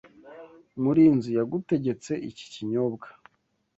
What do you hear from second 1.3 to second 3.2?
yagutegetse iki kinyobwa.